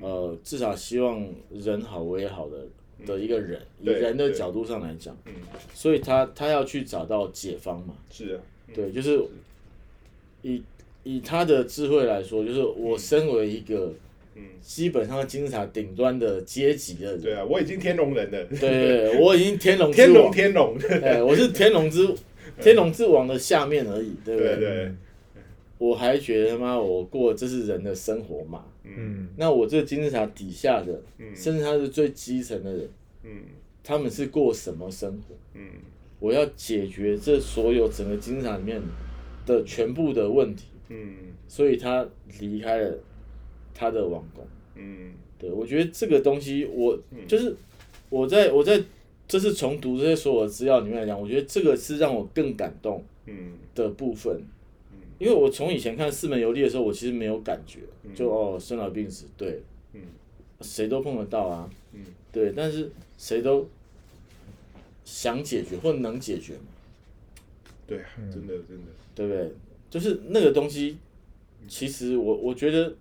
[0.00, 2.68] 呃，至少希望人好我也好的
[3.04, 5.32] 的一个人，以人的角度上来讲，嗯，
[5.74, 8.40] 所以他他要去找到解方嘛，是啊，
[8.72, 9.20] 对，就是
[10.42, 10.62] 以
[11.02, 13.92] 以他的智慧来说，就是我身为一个
[14.34, 22.08] 嗯，基本上金字塔顶端的阶级的人，对啊，我已经天龙人了，对对对，我已经天龙天龙，天龙，哎，我是天龙之
[22.60, 24.56] 天龙之王的下面而已，对不对？
[24.56, 24.92] 对，
[25.78, 28.92] 我还觉得他妈我过这是人的生活嘛，嗯。
[28.96, 31.34] 嗯那我这个金字塔底下的，嗯。
[31.34, 32.88] 甚至他是最基层的人，
[33.24, 33.30] 嗯。
[33.82, 35.34] 他们是过什么生活？
[35.54, 35.62] 嗯。
[36.18, 38.80] 我要解决这所有整个金字塔里面
[39.46, 41.16] 的全部的问题，嗯。
[41.48, 42.06] 所以他
[42.40, 42.98] 离开了
[43.72, 44.46] 他的王宫。
[44.74, 45.12] 嗯。
[45.38, 47.56] 对我觉得这个东西我，就是
[48.10, 48.78] 我在我在
[49.26, 53.54] 这次重读这些所有的资料里面来讲，我觉得这个是让我更感动嗯。
[53.74, 54.42] 的部分。
[54.92, 54.98] 嗯。
[55.18, 57.80] 因为我从以前看四门游历的时候，我其实没有感觉，
[58.14, 59.62] 就哦生老病死，对，
[59.94, 60.02] 嗯。
[60.60, 62.04] 谁都碰得到啊，嗯。
[62.30, 63.66] 对，但是谁都
[65.04, 66.68] 想解决或能解决嘛，
[67.86, 69.52] 对啊，真的真的，对不对？
[69.90, 70.96] 就是那个东西，
[71.68, 72.94] 其实我我觉得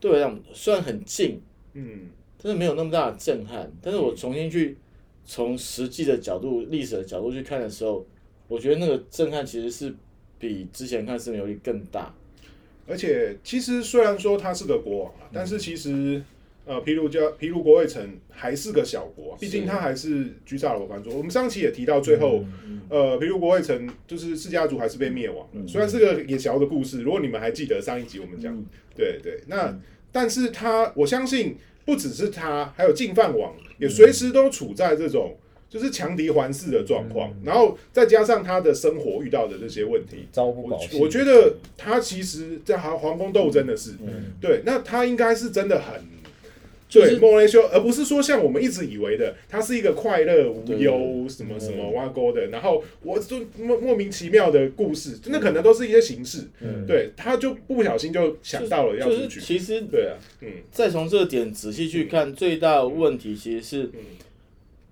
[0.00, 1.40] 对我来讲虽然很近，
[1.74, 2.08] 嗯
[2.40, 3.70] 但是没有那么大的震撼。
[3.82, 4.76] 但是我重新去
[5.26, 8.06] 从实际的角度、历史的角度去看的时候，
[8.48, 9.94] 我觉得那个震撼其实是
[10.38, 12.14] 比之前看四面游历更大。
[12.86, 16.22] 而且其实虽然说他是个国王啊，但是其实
[16.66, 21.10] 呃，皮卢加皮卢国卫城还是个小国，毕竟它还是居萨罗藩主。
[21.16, 22.44] 我们上期也提到，最后、
[22.88, 27.02] 呃，皮卢国卫城就是世家族还是被灭亡了，虽然是个野小的故事。
[27.02, 28.64] 如果你们还记得上一集我们讲，
[28.96, 29.78] 对对，那、
[30.10, 35.36] 但是他我相信不只是他，还有净饭王也随时都处在这种。
[35.66, 41.00] 就是强敌环伺的状况，然后再加上他的生活遇到的这些问题，我朝不保夕。
[41.00, 43.94] 我觉得他其实在皇皇宫斗争的是，
[44.40, 46.00] 对，那他应该是真的很。
[47.00, 56.42] 对莫雷修，而不是说像我们一直以为的，他是一个快乐无忧什么什么挖沟的，然后我就莫莫名其妙的故事，那可能都是一些形式。
[56.86, 59.40] 对，他就不小心就想到了要就是出去。
[59.40, 63.90] 其实对啊，嗯再从这点仔细去看，最大的问题其实是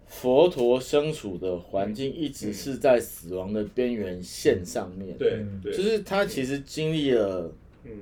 [0.06, 5.16] 佛陀身处的环境一直是在死亡的边缘线上面。
[5.18, 7.50] 对对，就是他其实经历了，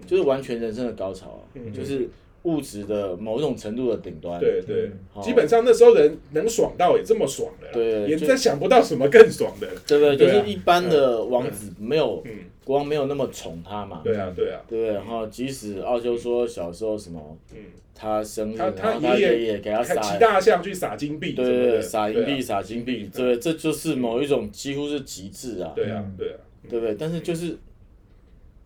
[0.07, 2.09] 就是完全人生的高潮啊，就是
[2.45, 4.41] 物质的某种程度的顶端。
[4.41, 5.21] 对对，好。
[5.21, 9.69] 基本上那时候人能爽到也这么爽的，对也再想不到什么更爽的。
[9.87, 10.17] 对不对？
[10.17, 12.33] 就是一般的王子没有嗯，
[12.65, 14.01] 国王没有那么宠他嘛。
[14.03, 14.95] 对啊对啊，对不对？
[14.95, 17.59] 然后即使奥修说小时候什么，嗯，
[17.95, 26.37] 他生日，他然后他爷爷爷给他骑大象去撒金币对对对，撒银币，撒金币，对，这就是某一种几乎是极致啊，对啊对啊，
[26.69, 26.95] 对不对？
[26.99, 27.59] 但是就是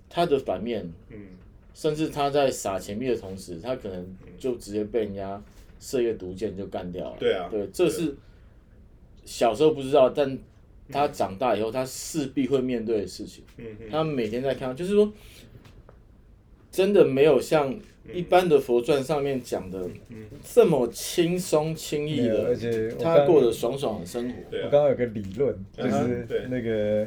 [0.08, 1.16] 它的反面，嗯
[1.74, 5.42] 甚至他在撒钱币的同时，他可能就直接被人家
[5.80, 7.16] 射一个毒箭就干掉了。
[7.18, 8.14] 对啊对，这是
[9.24, 10.38] 小时候不知道，但
[10.90, 13.42] 他长大以后，他势必会面对的事情。
[13.58, 15.12] 嗯嗯他每天在看，就是说，
[16.70, 17.74] 真的没有像
[18.12, 19.88] 一般的佛传上面讲的
[20.42, 24.36] 这么轻松轻易的，而且他过得爽爽的生活。
[24.52, 27.06] 我刚刚有个理论，就是那个，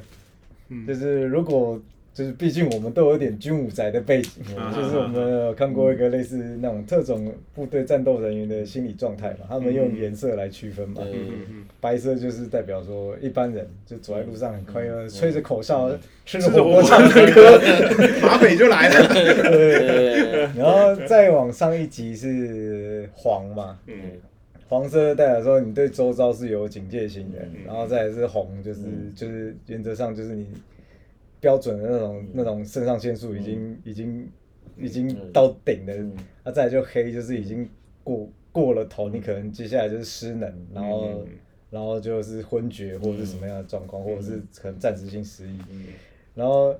[0.87, 1.79] 就是如果
[2.17, 11.13] 就是毕竟我们都有点军武宅的背景，啊就是我们有看过一个类似那种特种部队战斗人员的心理状态嘛，他们用颜色来区分嘛，对。
[11.79, 15.91] 白色就是代表说一般人就走在路上很快乐，吹着口哨，
[16.25, 17.61] 吃着吃着火锅唱着歌，
[18.23, 20.49] 马匪就来了， 对。
[20.57, 23.93] 然后再往上一级是黄嘛，嗯。
[24.67, 27.63] 黄色代表说你对周遭是有警戒心的，嗯。
[27.67, 28.81] 然后再来是红，就是、
[29.15, 30.47] 就是原则上就是你
[31.39, 34.29] 标准的那种、那种肾上腺素已经、已经
[34.77, 36.13] 已经到顶的，嗯。
[36.43, 37.67] 啊再来就黑就是已经
[38.03, 41.27] 过过了头，你可能接下来就是失能，然后、嗯
[41.69, 45.83] 然后就是昏厥或者是什么样的状况，或者是可能暂时性失忆，嗯。
[46.33, 46.73] 然后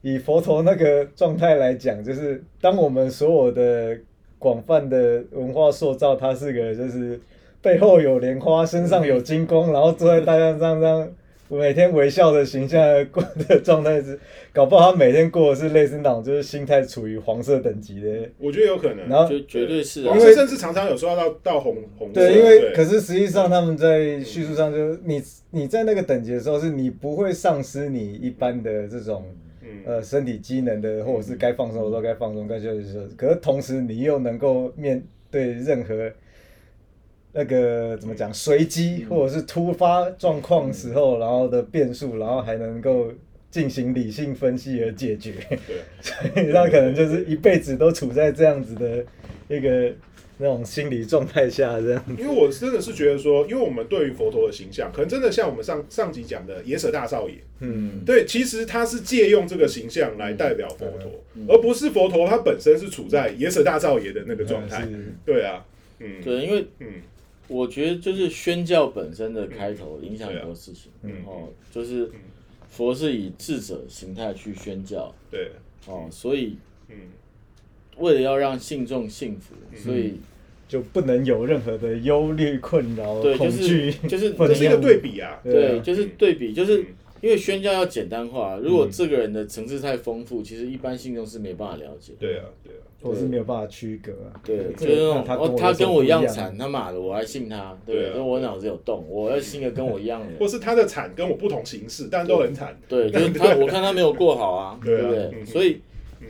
[0.00, 3.94] 以佛陀那个状态来讲，就是当我们所有的
[4.38, 7.20] 广泛的文化塑造，它是个就是
[7.60, 11.12] 背后有莲花，身上有金光，然后坐在大象上这样
[11.58, 14.18] 每天微笑的形象过的状态是，
[14.52, 18.08] 搞不好他每天过的是类似那种就是心态处于黄色等级的。
[18.38, 19.08] 我觉得有可能。
[19.08, 20.10] 然后绝绝对是啊。
[20.10, 29.24] 黄，色甚至常常有时候要到到红红色，对，因为可是实际上他们在叙述上就是你你在那个等级的时候，是你不会丧失你一般的这种
[29.60, 29.68] 嗯。
[29.84, 36.10] 呃身体机能的，或者是该放松的时候该放松，该休息的时候，可是同时你又能够面对任何
[37.32, 43.12] 那个怎么讲随机或者是突发状况时候，然后的变数，然后还能够
[43.50, 45.32] 进行理性分析而解决，
[45.66, 49.04] 对，所以他可能就是一辈子都处在这样子的
[49.48, 49.92] 一个
[50.38, 52.04] 那种心理状态下，这样。
[52.18, 64.82] 因为我真的是觉得说，因为我们对于佛陀的形象，可能真的像我们上上集讲的野舍大少爷，嗯，对，其实他是借用这个形象来代表佛陀，而不是佛陀他本身是处在野舍大少爷的那个状态。
[64.82, 65.14] 是。
[65.24, 65.64] 对啊，
[65.98, 66.86] 嗯，对，因为嗯
[67.52, 72.10] 我觉得就是宣教本身的开头影响很多事情，嗯哦，就是
[72.68, 75.50] 佛是以智者形态去宣教，对，
[75.86, 76.56] 哦，所以
[76.88, 76.96] 嗯。
[77.98, 80.14] 为了要让信众幸福，所以
[80.66, 85.38] 就不能有任何的忧虑、困扰、对，就恐惧是，就是愤这是一个对比啊。
[85.44, 86.86] 对就是对比，就是嗯
[87.22, 92.12] 因为宣教要简单化，如果这个人的层次太丰富，其实一般信众是没办法了解。
[92.18, 94.34] 对啊，对啊，我是没有办法区隔啊。
[94.44, 98.10] 对，就是那种个他哦，他跟我一样惨，他妈的，我还信他，对不对？
[98.10, 100.48] 对啊就我脑子有洞，我要信一个跟我一样的人或。
[100.48, 102.76] 是他的惨跟我不同形式，但都很惨。
[102.88, 105.40] 对，就是他，我看他没有过好啊， 对啊对不对？
[105.40, 105.80] 嗯所以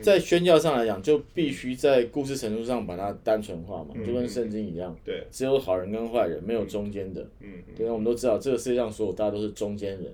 [0.03, 7.21] 在宣教上来讲，就必须在故事程度上把它单纯化嘛，就跟圣经一样，对，只有好人跟坏人，没有中间的。
[7.39, 10.05] 嗯，嗯对，我们都知道这个世界上所有大家都是中间人。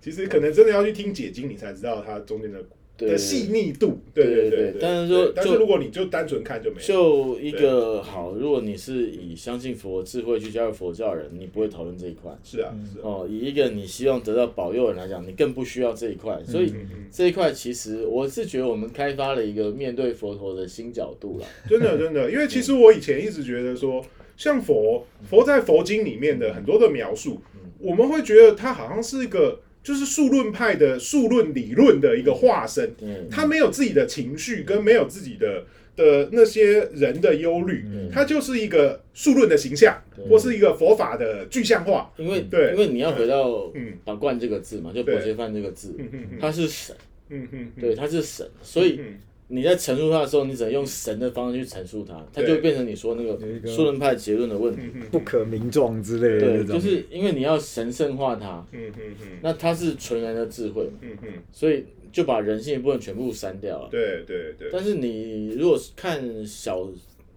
[0.00, 2.68] 其实可能真的要去听解经，你才知道它中间的对
[3.08, 12.30] 的细腻度，对对对对但是说但是就如果你就单纯看就没有，就一个好，如果你是以相信佛智慧去加入佛教的人，你不会讨论这一块。
[12.44, 16.38] 是啊是啊，哦，以一个你希望得到保佑的人来讲，你更不需要这一块。
[16.46, 16.72] 所以
[17.10, 21.46] 这一块其实我是觉得我们开发了一个面对佛陀的新角度了。
[21.68, 24.04] 真的真的，因为其实我以前一直觉得说，
[24.36, 27.40] 像佛佛在佛经里面的很多的描述，
[27.78, 35.64] 我们会觉得它好像是一个就是数论派的数论理论的一个化身，嗯，他没有自己的情绪，跟没有自己的
[35.96, 42.12] 的那些人的忧虑，他就是一个数论的形象，或是一个佛法的具象化。
[42.16, 42.72] 因为对。
[42.72, 46.94] 因为你要回到嗯“法冠”这个字嘛，就伯爵范这个字，嗯嗯它是神，
[47.30, 49.18] 嗯嗯，对，他是神，所以嗯
[49.52, 54.82] 你在陈述它的时候，你只能用神的方式去陈述它，它就会变成你说那个有一个数论派结论的问题。
[54.94, 56.76] 嗯 不可名状之类的对，那种。
[56.76, 59.38] 就是因为你要神圣化它，嗯嗯嗯。
[59.42, 63.88] 那它是纯然的智慧嘛，嗯嗯，所以就把人性的部分全部删掉了。
[63.90, 66.88] 对对对，但是你如果是看小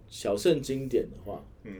[0.08, 1.72] 小圣经典的话，嗯，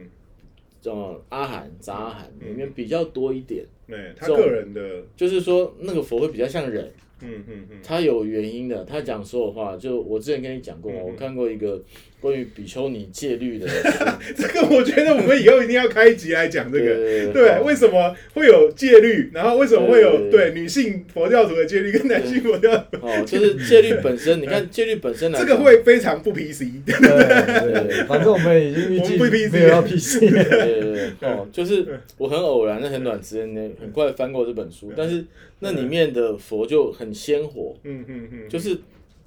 [0.83, 6.93] 呃，阿含、杂阿含里面比较多一点，对他个人的，就是说那个佛会比较像人，
[7.25, 8.85] 嗯嗯嗯，他有原因的。
[8.85, 11.83] 他讲所有话，就我之前跟你讲过我看过一个
[12.25, 13.69] 关于比丘尼戒律的。
[13.69, 13.75] 书，
[14.35, 16.87] 这个我觉得我们以后一定要开一集来讲这个。
[16.87, 19.31] 对对，为什么会有戒律？
[19.35, 26.65] 然后为什么会有对对女性佛教徒的戒律跟男性佛教徒，哦，就是戒律本身，你看 戒律本身来这讲，个会非常不 PC。
[26.87, 31.11] 对对对，反正我们已经预计不 PC 没有要 PC 对对对。
[31.21, 35.23] 对，哦，就是我很偶然，在很短时间内很快翻过这本书，但是
[35.61, 38.79] 那里面的佛就很鲜活，嗯嗯嗯，就是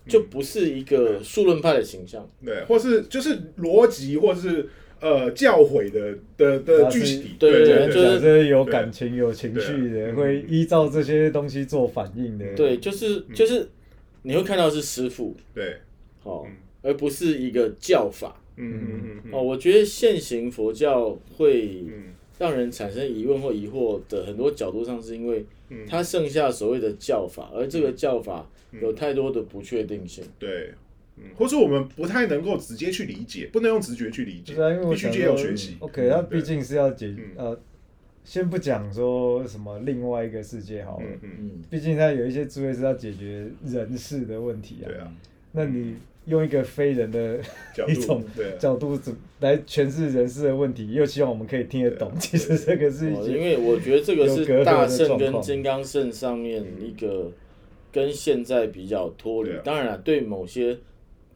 [0.07, 4.67] 就不是一个数论派的形象，对，或是就是逻辑，或是
[4.99, 7.35] 呃教诲的的的具体。
[7.37, 12.55] 对对对就是讲这有感情、有情绪对的，会依照这些东西做反应的。
[12.55, 13.67] 对，就是就是
[14.23, 15.77] 你会看到是师傅对，
[16.23, 16.45] 哦，
[16.81, 18.41] 而不是一个教法。
[18.55, 19.33] 嗯嗯嗯嗯。
[19.33, 19.41] 哦。
[19.43, 22.13] 我觉得现行佛教会嗯。
[22.39, 25.87] 让人产生疑问或疑惑的很多角度上，是因为嗯。
[25.89, 28.47] 它剩下所谓的教法，而这个教法
[28.81, 30.23] 有太多的不确定性。
[30.39, 30.73] 对。
[31.19, 35.75] 嗯，或是我们不太能够直接去理解，不能用直觉去理解，是啊，因为我必须借由学习。
[35.79, 37.23] OK，它毕竟是要解嗯。
[37.35, 37.59] 呃，
[38.23, 44.85] 先不讲说什么另外一个世界好了，嗯嗯，嗯，毕竟它有一些智慧是要解决人事的问题啊。
[44.85, 45.11] 对啊，
[45.53, 47.39] 那你用一个非人的
[47.73, 48.23] 角度 一种
[48.59, 48.99] 角度
[49.39, 57.31] 来诠释人事的问题，又希望我们可以听得懂，其实这个是一哦，因为我觉得这个是大圣跟金刚圣上面一个
[57.91, 59.51] 跟现在比较脱离。
[59.63, 60.77] 当然了，对某些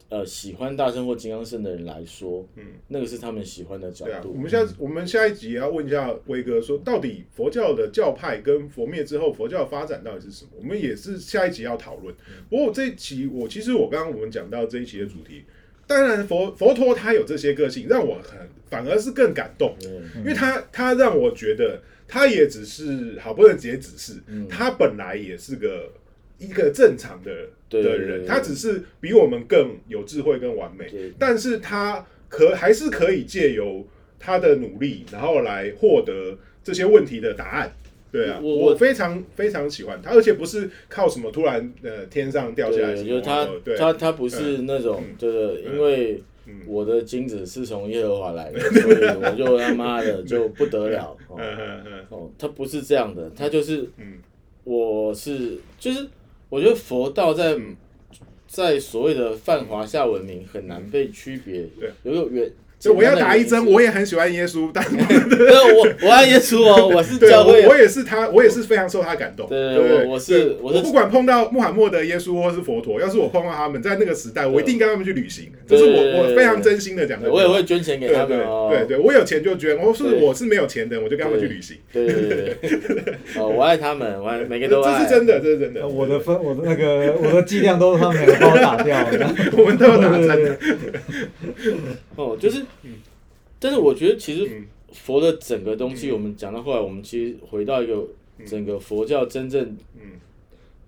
[0.08, 4.32] 呃喜欢大圣或金刚圣的人来说，嗯，那个是他们喜欢的角对啊，度。
[4.32, 10.50] 我们下我们下一集也要问一下威哥，说到底佛教的教派跟佛灭之后佛教的发展到底是什么？
[10.58, 12.14] 我们也是下一集要讨论。
[12.50, 15.44] 不过这一集我其实我刚刚我们讲到这一集的主题，
[15.86, 18.38] 当然佛佛陀他有这些个性，让我很
[18.68, 25.90] 反而是更感动，嗯因为他他让我觉得他也只是好不能直接只是，嗯他本来也是个
[26.42, 27.30] 一个正常的
[27.70, 33.86] 的人，对他只是比我们更有智慧跟完美对，但是他可还是可以借由
[34.18, 37.72] 他的努力，然后来获得这些问题的答案。
[38.10, 43.76] 对啊，我我非常非常喜欢他，而且不是靠什么突然呃天上掉下来对，什么，就是他对。
[43.78, 46.60] 他他不是那种嗯就是因为嗯。
[46.66, 51.16] 我的精子是从耶和华来的， 所以我就他妈的就不得了
[52.10, 54.18] 哦他不是这样的，他就是嗯。
[54.64, 56.06] 我是就是
[56.52, 57.74] 我觉得佛道在嗯
[58.46, 62.52] 在所谓的泛华夏文明很难被区别对，有个原。
[62.82, 64.84] 所以我要打一针，我也也很喜欢耶稣，但
[65.76, 69.48] 我我爱耶稣哦，我是对教会我我也是他， 我也是非常受他感动。
[69.48, 75.52] 对对我我是我是不管碰到穆罕默德、耶稣或是佛陀，要是我碰到他们，在那个时代，我一定跟他们去旅行。
[75.66, 77.30] 这是我我非常真心的讲的。
[77.30, 78.68] 我也会捐钱给他们哦。
[78.72, 81.76] 对对，我有钱就捐，我是我是没有钱的，我就跟他们去旅行。
[81.92, 84.98] 对对对对， 哦，我爱他们，我爱每个都这。
[84.98, 85.82] 是真的，这是真的。
[85.82, 89.26] 呃我的分，我的那个我的剂量都是他们两个帮我打掉的。
[89.58, 90.58] 我们都有打针
[92.16, 92.62] 哦，就是，
[93.58, 94.66] 但是我觉得其实嗯。
[94.94, 98.06] 佛的整个东西，我们讲到后来，我们其实回到一个
[98.44, 100.20] 整个佛教真正嗯。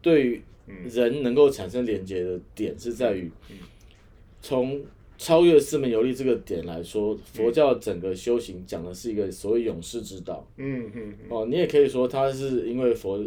[0.02, 3.30] 对人能够产生连接的点，是在于
[4.42, 4.84] 从
[5.16, 10.46] 超越四门游历这个点来说，佛教整个修行讲的是一个所谓勇士之道。
[10.58, 11.26] 嗯嗯，嗯。
[11.30, 13.18] 哦，你也可以说它是因为佛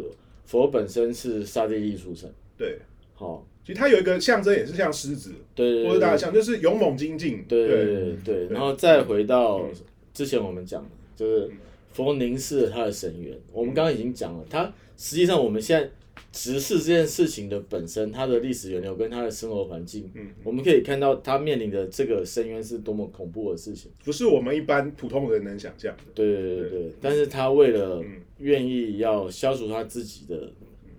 [0.46, 2.30] 佛本身是刹帝利出生。
[2.56, 2.78] 对。
[3.16, 7.44] 好，其实它有一个象征，也是像狮子对对对对或者大象，就是勇猛精进。
[7.46, 9.68] 对对对对，然后再回到
[10.14, 11.50] 之前我们讲的，就是
[11.92, 13.38] 佛凝视了他的神源。
[13.52, 15.86] 我们刚刚已经讲了，他实际上我们现在
[16.32, 23.90] 直视这件事情的本身，它的历史源流跟他的生活环境，嗯我们可以看到他面临的这个深渊是多么恐怖的事情。
[24.02, 26.02] 不是我们一般普通人能想象的。
[26.14, 30.50] 对对对对，但是他为了嗯愿意要消除他自己的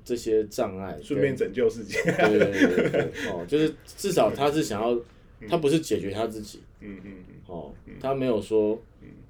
[0.09, 2.01] 这些障碍，顺便拯救世界。
[2.03, 4.99] 对对对哦， 就是至少他是想要，
[5.47, 8.81] 他不是解决他自己嗯嗯嗯哦，他没有说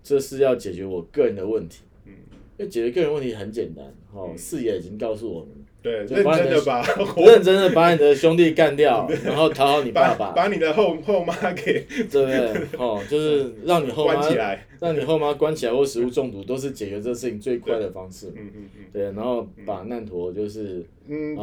[0.02, 2.14] 这是要解决我个人的问题，嗯。
[2.58, 5.50] 因为解决个人问题很简单哦，视野已经告诉我们，
[5.82, 6.82] 对，认就把你的真的把
[7.26, 12.54] 认真的把你的兄弟干掉， 然后讨好你爸爸，把把你的后后妈给对不对？
[12.80, 14.66] 哦，就是让你后妈起来。
[14.82, 18.28] 让你后妈关起来或食物中毒，都是解决这事情最快的方式。
[18.36, 18.84] 嗯嗯嗯。
[18.94, 20.84] 对，然后把难陀就是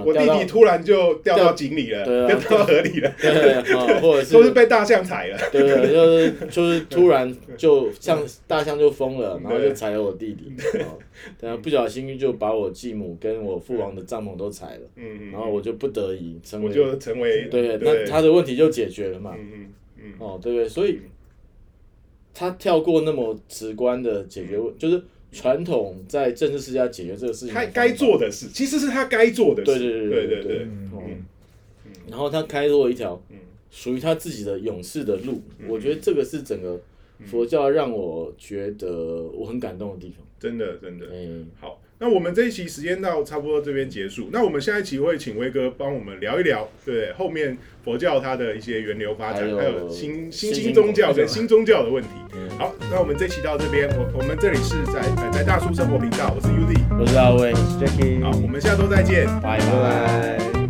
[0.05, 2.27] 我弟弟突然就掉到井里了，对啊。
[2.29, 3.63] 掉到河里了， 对啊，
[4.01, 5.39] 或者是 都是被大象踩了。
[5.53, 10.99] 对对，就是就是突然就像大象就疯了，然后就踩了我弟弟，哦
[11.39, 19.67] 对啊，不小心就把我继母跟我父王的帐篷都踩了，嗯嗯，然后我就不得已成为我就成为对，那他的问题就解决了嘛，嗯嗯
[19.99, 20.13] 嗯。
[20.19, 20.69] 哦，对不对？
[20.69, 21.01] 所以
[22.37, 29.79] 他跳过那么直观的解决问，就是传统在政治世家解决这个事情他该做的事，其实是他该做的事。
[29.79, 30.91] 对对对对对对，嗯。
[30.93, 31.03] 哦
[32.09, 33.39] 然后他开拓一条嗯。
[33.69, 36.81] 属于他自己的勇士的路，我觉得这个是整个
[37.27, 40.25] 佛教让我觉得我很感动的地方。
[40.39, 41.07] 真的真的。
[41.13, 44.29] 嗯，好，那我们这一期时间到差不多这边结束。
[44.31, 52.11] 那我们下一期会请威哥帮我们聊一聊，对后面佛教它的一些源流发展，还有新新新兴宗教跟新宗教的问题。
[52.35, 59.27] 嗯好，那我们这期到这边，我我们这里是在呃在大叔生活频道，我是 UD，我是阿威，Jackie，好，我们下周再见。
[59.41, 60.66] 拜拜拜。